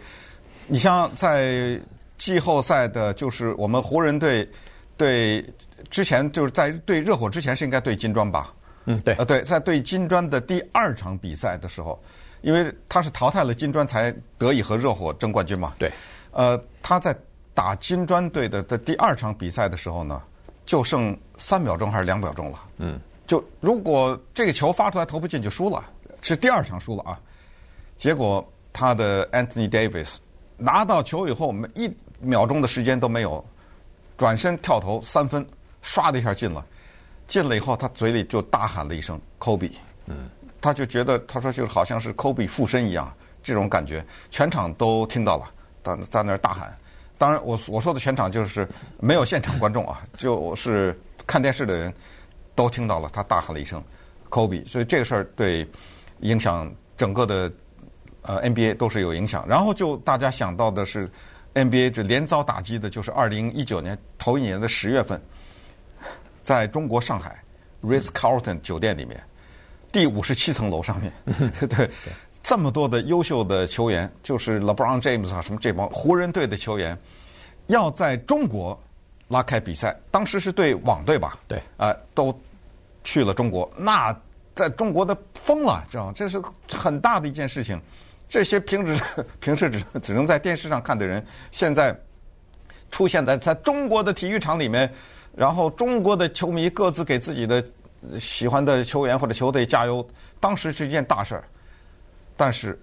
[0.65, 1.79] 你像在
[2.17, 4.49] 季后赛的，就是我们湖人队
[4.97, 5.45] 对
[5.91, 8.51] 之前就是在对热火之前是应该对金砖吧？
[8.85, 9.13] 嗯，对。
[9.13, 12.01] 呃，对，在对金砖的第二场比赛的时候，
[12.41, 15.75] 因为他是淘汰了金砖才得以和热火争冠军嘛。
[15.77, 15.91] 对。
[16.31, 17.15] 呃，他在
[17.53, 20.19] 打金砖队的的第二场比赛的时候呢，
[20.65, 22.59] 就剩三秒钟还是两秒钟了。
[22.77, 22.99] 嗯。
[23.27, 25.85] 就如果这个球发出来投不进就输了，
[26.21, 27.19] 是第二场输了啊。
[27.97, 30.15] 结果他的 Anthony Davis
[30.55, 33.43] 拿到球以后，没一秒钟的时间都没有，
[34.17, 35.45] 转身跳投三分，
[35.83, 36.65] 唰的一下进了。
[37.27, 39.73] 进了以后，他嘴里就大喊了一声 “Kobe”，
[40.05, 40.29] 嗯，
[40.61, 43.13] 他就觉得他说就是好像是 Kobe 附身一样，
[43.43, 45.51] 这种感觉全场都听到了，
[45.83, 46.73] 在在那儿大喊。
[47.17, 48.65] 当然，我我说的全场就是
[49.01, 51.93] 没有现场观众啊，就是看电视的人。
[52.57, 53.81] 都听到了，他大喊了一声
[54.31, 55.65] “Kobe”，所以这个事儿对
[56.21, 57.51] 影响整个的
[58.23, 59.47] 呃 NBA 都是有影响。
[59.47, 61.07] 然后就大家想到的是
[61.53, 65.21] NBA 这连遭打击的，就是二零一九年头一年的十月份，
[66.41, 67.43] 在中国上海
[67.83, 69.21] Ritz Carlton 酒店里面，
[69.91, 71.13] 第五十七层楼上面，
[71.69, 71.87] 对，
[72.41, 76.97] 这么多的优秀的球员，就是 LeBron James 啊，什么这帮湖人队的球员，
[77.67, 78.77] 要在中国
[79.27, 81.37] 拉开比赛，当时是对网队吧？
[81.47, 82.33] 对，啊、呃，都
[83.07, 84.13] 去了中国，那
[84.53, 86.13] 在中国的疯了，知道吗？
[86.13, 87.81] 这是很大的一件事情。
[88.27, 89.01] 这些平时
[89.39, 91.97] 平时只只能在电视上看的人，现在
[92.91, 94.93] 出现在在中国的体育场里面，
[95.33, 97.63] 然后中国的球迷各自给自己的
[98.19, 100.05] 喜欢的球员或者球队加油，
[100.41, 101.45] 当时是一件大事儿。
[102.35, 102.77] 但是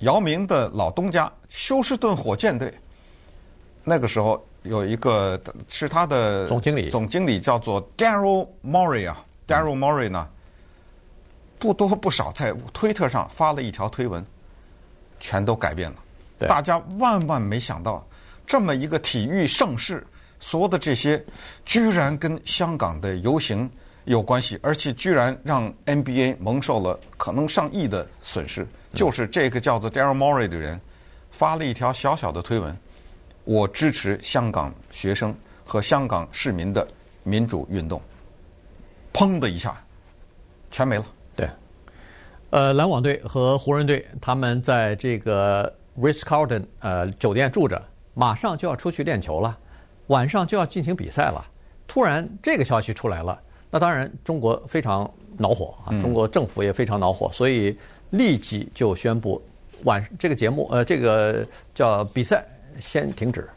[0.00, 2.70] 姚明的老东家休斯顿火箭队，
[3.82, 10.28] 那个时候有一个是他的总经理，总经理叫做 Daryl Morey 啊，Daryl Morey 呢，
[11.58, 14.24] 不多不少在推特上发了一条推文。
[15.22, 15.96] 全都改变了，
[16.48, 18.02] 大家万万没想到，
[18.46, 20.02] 这么一个体育盛世，
[20.38, 21.22] 所有的这些
[21.62, 23.70] 居然跟香港的游行
[24.06, 28.66] 有关系，而且居然让 NBA 蒙受了可能上亿的损失。
[28.94, 30.80] 就是这个叫做 Daryl Morey 的人
[31.30, 32.74] 发了一条小小的推文
[33.44, 35.36] ：“我支持香港学生
[35.66, 36.88] 和香港市民的
[37.24, 38.00] 民主运动。”
[39.12, 39.74] 砰的一下，
[40.70, 41.04] 全没了。
[41.36, 41.48] 对
[42.50, 47.80] 呃，篮网队和湖人队他们在这个 Ritz-Carlton 呃酒店住着，
[48.14, 49.56] 马上就要出去练球了，
[50.08, 51.44] 晚上就要进行比赛了。
[51.86, 57.76] 突然这个消息出来了，那当然中国非常恼火啊，中国政府也非常恼火，所以
[58.10, 59.40] 立即就宣布
[59.84, 62.44] 晚这个节目呃这个叫比赛
[62.80, 63.48] 先停止。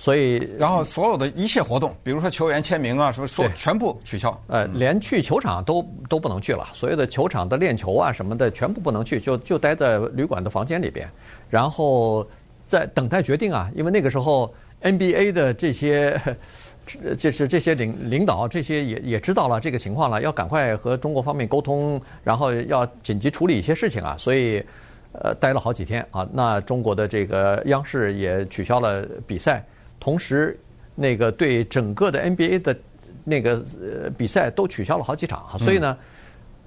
[0.00, 4.42] 所以，然后所有的一切活动，比如说球员签名啊，什么所全部取消。
[4.46, 11.06] 呃，连去球场都都不能去了，所有的球场的练球啊什么的全部不能去，就就待在旅馆的房间里边，
[11.50, 12.26] 然后
[12.66, 13.70] 在等待决定啊。
[13.74, 16.18] 因为那个时候 NBA 的这些，
[17.18, 24.16] 就是这些领领导这些也也知道了这个情况了，要赶快和中国方面沟通，然后要紧急处理一些事情啊。
[24.18, 24.64] 所以，
[25.12, 26.26] 呃，待了好几天啊。
[26.32, 29.62] 那中国的这个央视也取消了比赛。
[30.00, 30.58] 同时，
[30.94, 32.76] 那个对整个的 NBA 的
[33.22, 35.96] 那个呃比赛都取消了好几场哈，所以呢，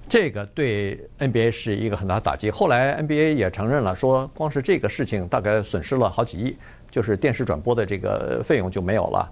[0.08, 2.50] 这个对 NBA 是一个很大的打击。
[2.50, 6.56] 后来 NBA 也承认了，说光是这个事情大概损失了好几亿，
[6.90, 9.28] 就是电视转播的这个费用就没有了。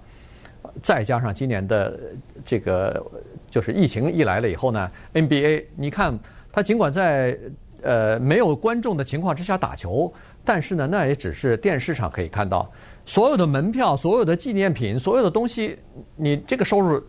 [0.81, 1.99] 再加上今年的
[2.45, 3.05] 这个
[3.49, 6.17] 就是疫情一来了以后呢，NBA 你看
[6.51, 7.37] 他尽管在
[7.81, 10.13] 呃没有观众的情况之下打球，
[10.43, 12.69] 但是呢，那也只是电视上可以看到。
[13.05, 15.77] 所有的门票、所有的纪念品、所有的东西，
[16.15, 17.01] 你这个收入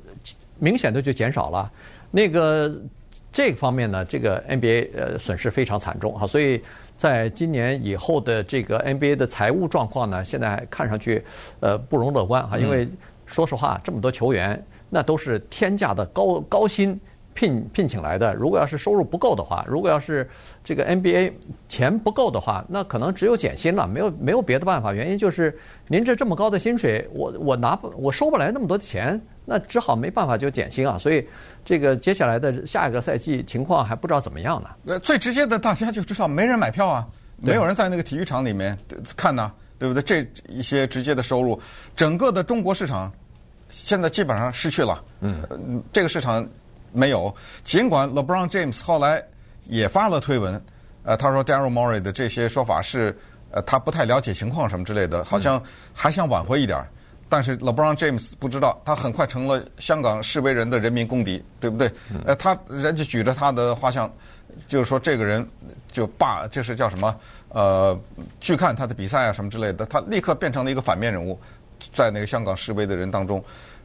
[0.59, 1.71] 明显的就减少了。
[2.11, 2.75] 那个
[3.33, 6.27] 这个方面呢，这个 NBA 呃损失非常惨重哈。
[6.27, 6.63] 所以
[6.97, 11.25] 在今年以后的这个 NBA 的财务状况呢，现在看上去
[11.61, 12.59] 呃不容乐观哈。
[12.59, 12.89] 因为
[13.27, 17.01] 说实话，这么多球员，那都是天价的高高薪。
[17.37, 20.31] 聘聘请来的，如果要是收入不够的话，如果要是
[20.63, 21.33] 这个 NBA
[21.69, 24.93] 钱不够的话，那可能只有减薪了，没有没有别的办法。
[24.93, 30.99] 原因就是您这这么高的薪水，我我拿不我收不来那么多钱，那只好没办法就减薪啊。
[30.99, 31.27] 所以
[31.65, 34.71] 这个接下来的下一个赛季情况还不知道怎么样呢。
[34.87, 38.79] 呃，最直接的大家就知道没人买票啊，没有人在那个体育场里面
[39.17, 40.03] 看呢，对不对？
[40.03, 41.61] 这一些直接的收入，
[41.95, 43.13] 整个的中国市场
[43.71, 45.05] 现在基本上失去了。
[45.21, 46.47] 嗯，这个市场。
[46.97, 49.21] 没有，尽管 LeBron James 后来
[49.67, 50.65] 也发了推文，
[51.03, 53.13] 呃，他说 Daryl Morey 的这些说法是，
[53.55, 55.63] 呃，他不太了解情况什么之类的，好像
[55.95, 56.87] 还想挽回一点儿。
[57.29, 61.91] 但是 LeBron James 不知道，他很快成了香港示威人的人民公敌，对不对？
[62.27, 64.13] 呃，他人家举着他的画像，
[64.67, 65.49] 就是说这个人
[65.91, 67.17] 就罢，就是叫什么，
[67.49, 67.99] 呃，
[68.41, 71.39] 去看他的比赛啊什么之类的，他立刻变成了一个反面人物，
[71.93, 73.43] 在那个香港示威的人当中，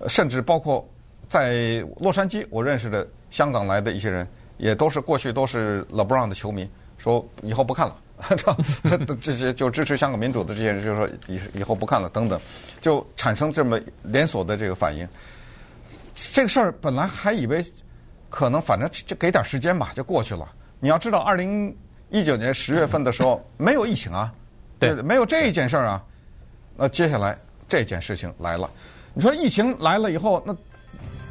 [0.08, 0.86] 甚至包括。
[1.30, 4.28] 在洛杉矶，我认识的香港来的一些人，
[4.58, 7.96] 也都是过去都是 LeBron 的球迷，说以后不看了，
[9.22, 12.40] 这些就支持香港民主的这些人，就说以以后不看了等等，
[12.82, 15.08] 就产生这么连锁的这个反应。
[16.14, 17.66] 这个事儿本来还以为
[18.30, 20.52] 可能反正就给点时间吧，就过去了。
[20.80, 21.76] 你要知道，二零
[22.10, 24.34] 一九年十月份的时候没有疫情啊，
[24.80, 26.04] 对，没有这一件事儿啊。
[26.76, 28.70] 那接下来这件事情来了，
[29.14, 30.56] 你说疫情来了以后，那。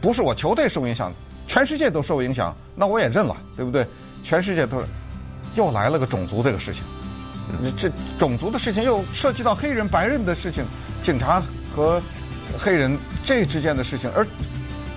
[0.01, 1.13] 不是我球队受影响，
[1.49, 3.85] 全世界都受影响，那我也认了，对不对？
[4.23, 4.81] 全世界都
[5.55, 6.83] 又来了个种族这个事情，
[7.77, 10.65] 这种族的事情又涉及到黑人白人的事情，
[11.03, 11.43] 警察
[11.75, 12.01] 和
[12.59, 14.27] 黑人这之间的事情，而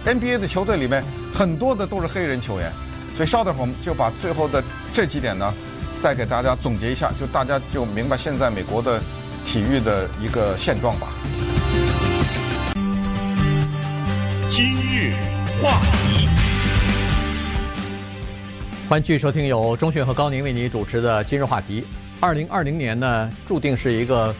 [0.05, 2.71] NBA 的球队里面很多的都是黑人球员，
[3.15, 5.53] 所以稍等会儿我们就把最后的这几点呢，
[5.99, 8.99] 再给大家总结一下，就大家就明白现在美国的
[9.45, 11.07] 体育的一个现状吧。
[14.49, 15.13] 今日
[15.61, 16.27] 话题，
[18.91, 21.81] 欢迎继续收听由中讯和高宁为你主持的今日话题。
[22.19, 24.35] 二零二零年呢，注定是一个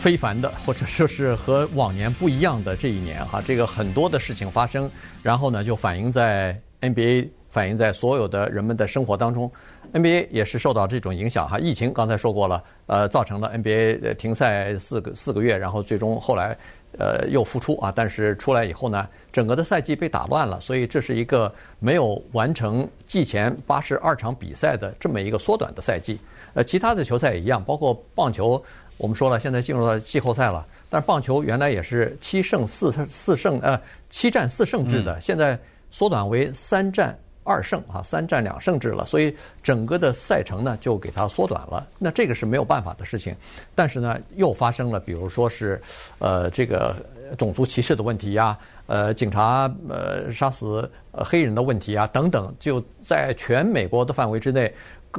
[0.00, 3.40] 非凡的，或者说是和往年不一样的这一年哈。
[3.40, 4.90] 这个很多的事情发生，
[5.22, 9.48] 然后呢，就反映在 NBA，反映在所有的人们的生活当中。
[9.92, 11.56] NBA 也是受到这种影响哈。
[11.56, 16.58] 疫情刚才说过了，呃，造成了 NBA 停赛四个四个月，然后最终后来。
[16.98, 17.92] 呃，又复出啊！
[17.94, 26.18] 但是出来以后呢，整个的赛季被打乱了，所以这是一个没有完成季前八十二场比赛的这么一个缩短的赛季。
[26.54, 28.62] 呃，其他的球赛也一样，包括棒球，
[28.96, 30.66] 我们说了，现在进入到季后赛了。
[30.88, 35.58] 但是棒球原来也是七胜四四胜呃七战四胜制的，现在
[35.90, 37.14] 缩短为三战
[37.46, 41.86] 二胜啊，三战两胜制了，所以整个的赛程呢就给它缩短了。
[41.96, 43.34] 那这个是没有办法的事情，
[43.72, 45.80] 但是呢又发生了，比如说是，
[46.18, 46.94] 呃，这个
[47.38, 54.74] 种族歧视的问题呀，呃，警察呃杀死黑人的问题啊等等，就在全美国的范围之内，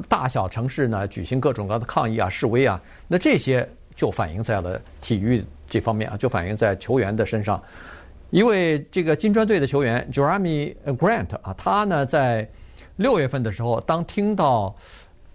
[0.10, 7.64] 大小城市呢举行各种各样的抗议啊示威啊，那这些就反映在了体育这方面啊，就反映在球员的身上。
[8.30, 12.48] 一位这个金砖队的球员 Jeremy Grant 啊，他呢在
[12.98, 14.76] 六月份的时候，当听到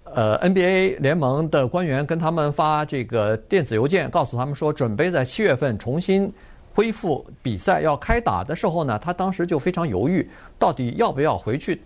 [0.05, 6.31] 呃 NBA 联盟的官员跟他们发这个电子邮件，告诉他们说准备在七月份重新
[6.75, 10.29] 恢复比赛要开打的时候呢，他当时就非常犹豫，
[10.59, 11.81] 到底要不要回去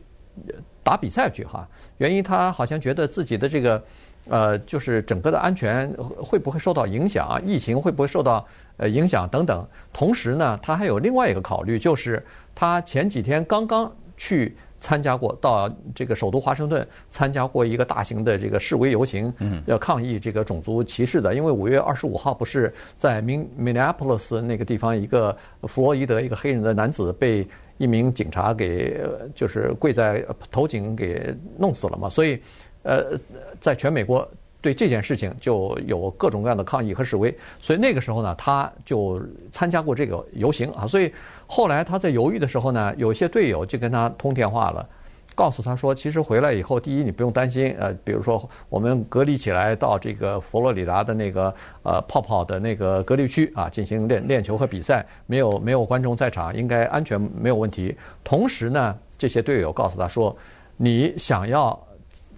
[0.82, 1.68] 打比赛去哈？
[1.98, 3.80] 原因他好像觉得自己的这个
[4.28, 5.88] 呃，就是整个的安全
[6.18, 7.40] 会不会受到影响啊？
[7.46, 8.44] 疫情会不会受到？
[8.76, 9.66] 呃，影响等等。
[9.92, 19.32] 同时呢，他还有另外一个考虑，就是他前几天刚刚去参加过，到这个首都华盛顿参加过一个大型的这个示威游行，
[19.66, 21.34] 要抗议这个种族歧视的。
[21.34, 27.46] 因为五月二十五号不是在明 Minneapolis 那个地方，一个弗洛伊德一个黑人的男子被
[27.78, 29.00] 一名警察给
[29.34, 32.10] 就是跪在头颈给弄死了嘛？
[32.10, 32.38] 所以，
[32.82, 33.18] 呃，
[33.60, 34.28] 在全美国。
[34.60, 40.86] 对这件事情就有各种各样的抗议和示威，所以那个时候呢，他就参加过这个游行啊。
[40.86, 41.12] 所以
[41.46, 44.88] 后来他在犹豫的时候呢，有些队友就跟他通电话了，
[45.36, 57.94] 告诉他说，其实回来以后，第一你不用担心，呃，比如说我们隔离起来到这个佛罗里达的那个呃泡泡的那个隔离区啊，进行练练球和比赛，没有没有观众在场，应该安全没有问题。
[58.24, 60.36] 同时呢，这些队友告诉他说，
[60.76, 61.78] 你想要。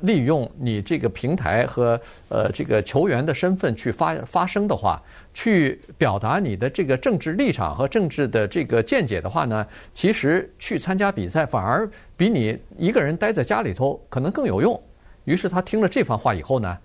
[0.01, 5.03] 利用你这个平台和呃这个球员的身份去发发声的话，
[5.35, 14.81] 去表达你的这个政治立场和政治的这个见解的话呢，其实去参加比赛反而比你一个人待在家里头可能更有用。
[15.25, 16.79] 于是他听了这番话以后呢，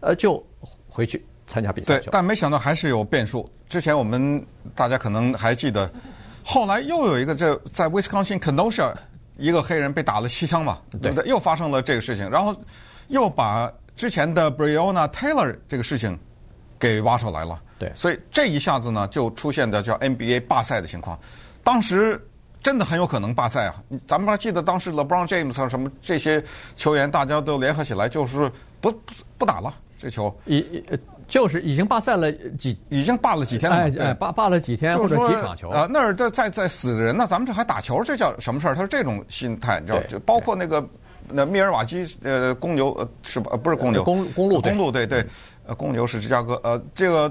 [0.00, 0.44] 呃，就
[0.88, 1.98] 回去参加比赛。
[1.98, 3.50] 对，但没想到还是有变数。
[3.68, 5.90] 之前我们大家可能还记得，
[6.44, 8.94] 后来又有一个这在威斯康星 Kenosha。
[9.38, 11.26] 一个黑人被打了七枪嘛，对不对？
[11.26, 12.54] 又发生了这个事情，然后
[13.06, 16.18] 又把之前的 Breonna Taylor 这个事情
[16.78, 17.62] 给挖出来了。
[17.78, 21.18] 对，所以这一下子呢，就出现的叫 NBA 罢赛的情况。
[21.62, 22.20] 当时
[22.60, 23.82] 真的很有可能罢赛啊！
[24.06, 26.42] 咱们还记得当时 LeBron James 和什么这些
[26.74, 30.36] 球员，大家都联合起来，就是不不不打了这球。
[30.44, 30.82] 一
[31.28, 33.76] 就是已经罢赛了几，已经罢了几天了。
[34.02, 35.68] 哎，罢罢了几天或者几场球。
[35.68, 38.74] 啊，那儿在在在死的人呢，咱们这还打球，这叫什么事儿？
[38.74, 40.00] 他是这种心态，你知道？
[40.04, 40.82] 就包括那个
[41.28, 43.56] 那密尔瓦基呃公牛呃是吧？
[43.62, 45.22] 不是公牛，公公路公路对对，
[45.66, 47.30] 呃公牛是芝加哥呃这个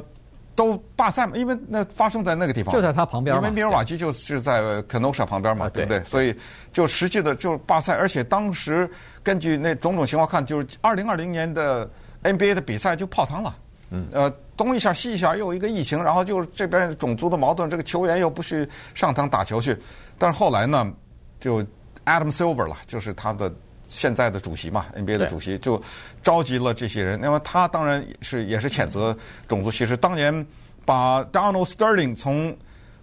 [0.54, 3.36] 都罢赛嘛，因为那发生在那个地方，就在他旁边。
[3.36, 6.04] 因为密尔瓦基就是在 Kenosha 旁边嘛，对不对？
[6.04, 6.36] 所以
[6.72, 8.88] 就实际的就罢赛，而且当时
[9.24, 11.90] 根据那种种情况看，就是二零二零年的
[12.24, 13.56] NBA 的比赛就泡汤了。
[13.90, 19.78] 嗯，呃，东一下西一下，又一个疫情，然后就是这边种族的矛盾，这个球员又不去上场打球去，
[20.18, 20.92] 但是后来呢，
[21.40, 21.62] 就
[22.06, 23.50] Adam Silver 了，就是他的
[23.88, 25.82] 现在的主席嘛，NBA 的主席，就
[26.22, 30.46] 召集了这些人，那么他当然是也是谴责种族歧视，当年
[30.86, 32.54] 把 Donald Sterling 从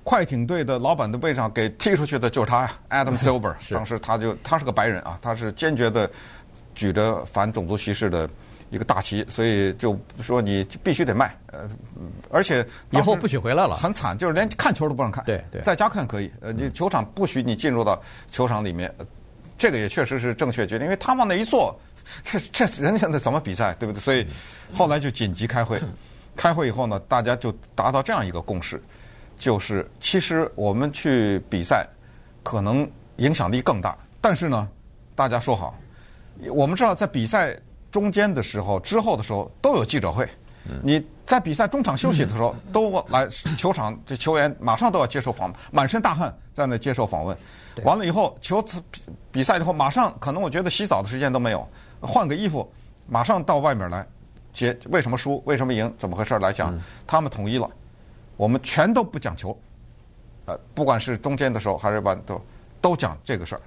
[0.02, 6.10] 快艇队的老板的位上给踢出去的就是他呀，Adam Silver，当时他就他是个白人啊，他是坚决的
[6.74, 8.28] 举着反种族歧视的。
[8.74, 11.70] 一个大旗，所以就说你必须得卖，呃，
[12.28, 18.92] 而且以后不许回来了，很惨，就是连看球都不让看，对对，在家看可以，呃，你球场不许你进入到球场里面，
[19.56, 21.78] 这个也确实是正确决定，因为他往那一坐，
[22.26, 24.00] 这这人家那怎么比赛，对不对？
[24.00, 24.26] 所以
[24.72, 25.80] 后来就紧急开会，
[26.34, 28.82] 开会以后呢，大家就达到这样一个共识，
[29.38, 31.86] 就是其实我们去比赛
[32.42, 34.68] 可能影响力更大，但是呢，
[35.14, 35.78] 大家说好，
[36.50, 37.56] 我们知道在比赛。
[37.94, 40.28] 中间的时候，之后的时候都有记者会。
[40.82, 43.24] 你在比赛中场休息的时候，都来
[43.56, 47.38] 球场，这球员马上都要接受访问，满身大汗在那接受访问。
[47.84, 48.64] 完了以后，球
[49.30, 51.68] 比赛以后，马上可能我觉得洗澡的时间都没有，
[52.00, 52.68] 换个衣服，
[53.06, 54.04] 马上到外面来
[54.52, 56.76] 接为什么输，为什么赢，怎么回事来讲。
[57.06, 57.70] 他们统一了，
[58.36, 59.56] 我们全都不讲球，
[60.46, 62.44] 呃，不管是中间的时候还是完都
[62.80, 63.60] 都讲这个事儿。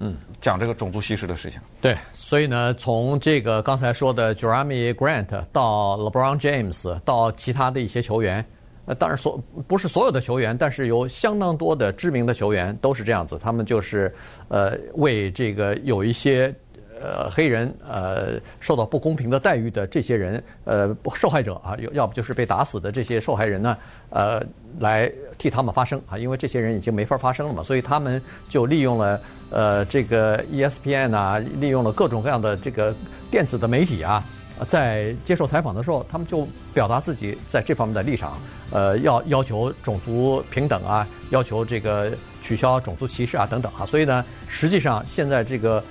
[0.00, 1.60] 嗯，讲这个种族歧视的事情。
[1.80, 8.44] 对，所以呢，从这个刚才说的 Jeremy Grant 到 LeBron James 到其他的一些球员，
[8.86, 14.12] 呃，当然所不是所有的球员，但是有相当多的知名的球员都是这样子，他们就是
[14.48, 16.54] 呃为这个有一些
[17.02, 23.76] 呃黑人呃受到不公平的待遇的这些人呃受害者啊，要要不就是被打死的这些受害人呢，
[24.10, 24.42] 呃
[24.78, 29.20] 来替他们发声啊，因为这些人已经没法发声了嘛，所以他们就利用了。
[29.50, 32.92] 呃，这个 ESPN 啊，利用了各种各样的这个
[33.30, 34.24] 电子的媒体啊，
[34.68, 38.36] 在接受采访的时候，他们就表达自己在这方面的立场。
[38.72, 42.10] 呃，要要求种族平等啊，要求这个
[42.42, 43.86] 取消种族歧视啊，等等啊。
[43.86, 45.84] 所以呢，实际上现在这个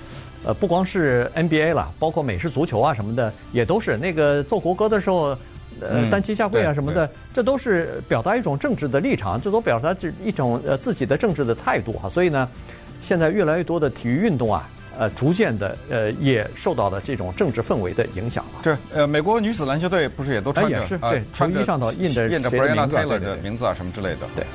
[0.44, 5.36] 呃，不光是 NBA 了，包括美式足球啊什么的，也都是那个做国歌的时候，
[5.80, 12.08] 呃，单膝下跪啊什么的，这都是表达一种政治的立场，这都表达一种呃自己的政治的态度哈。
[12.08, 12.48] 所以呢。
[13.06, 14.66] 现在越来越多的体育运动啊，
[14.96, 18.60] 呃，逐渐的呃，也受到了这种政治氛围的影响了。
[18.62, 24.20] 对，呃，美国女子篮球队不是也都穿着啊，对，穿着上头印着印着 Breonna Taylor 的名字啊，什么之类的。
[24.34, 24.46] 对。